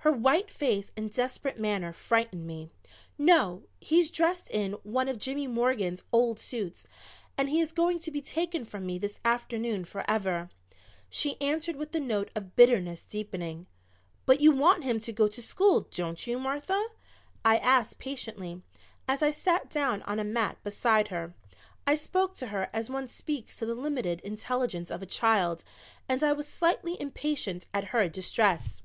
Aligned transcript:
Her 0.00 0.12
white 0.12 0.50
face 0.50 0.92
and 0.94 1.10
desperate 1.10 1.58
manner 1.58 1.94
frightened 1.94 2.46
me. 2.46 2.70
"No, 3.16 3.62
he's 3.80 4.10
dressed 4.10 4.50
in 4.50 4.72
one 4.82 5.08
of 5.08 5.18
Jimmy 5.18 5.46
Morgan's 5.46 6.04
old 6.12 6.38
suits 6.38 6.86
and 7.38 7.48
he 7.48 7.60
is 7.62 7.72
going 7.72 7.98
to 8.00 8.10
be 8.10 8.20
taken 8.20 8.66
from 8.66 8.84
me 8.84 8.98
this 8.98 9.20
afternoon 9.24 9.86
forever," 9.86 10.50
she 11.08 11.40
answered 11.40 11.76
with 11.76 11.92
the 11.92 11.98
note 11.98 12.30
of 12.36 12.54
bitterness 12.56 13.02
deepening. 13.04 13.66
"But 14.26 14.40
you 14.42 14.52
want 14.52 14.84
him 14.84 14.98
to 15.00 15.14
go 15.14 15.28
to 15.28 15.40
school, 15.40 15.88
don't 15.90 16.26
you, 16.26 16.38
Martha?" 16.38 16.88
I 17.42 17.56
asked 17.56 17.98
patiently, 17.98 18.60
as 19.08 19.22
I 19.22 19.30
sat 19.30 19.70
down 19.70 20.02
on 20.02 20.18
a 20.18 20.24
mat 20.24 20.58
beside 20.62 21.08
her. 21.08 21.32
I 21.86 21.94
spoke 21.94 22.34
to 22.34 22.48
her 22.48 22.68
as 22.74 22.90
one 22.90 23.08
speaks 23.08 23.56
to 23.56 23.64
the 23.64 23.74
limited 23.74 24.20
intelligence 24.20 24.90
of 24.90 25.00
a 25.00 25.06
child 25.06 25.64
and 26.06 26.22
I 26.22 26.34
was 26.34 26.46
slightly 26.46 27.00
impatient 27.00 27.64
at 27.72 27.84
her 27.96 28.10
distress. 28.10 28.82